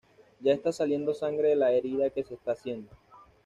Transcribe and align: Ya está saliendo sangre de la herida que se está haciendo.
Ya 0.41 0.51
está 0.53 0.71
saliendo 0.71 1.13
sangre 1.13 1.49
de 1.49 1.55
la 1.55 1.73
herida 1.73 2.09
que 2.09 2.23
se 2.23 2.33
está 2.33 2.53
haciendo. 2.53 2.89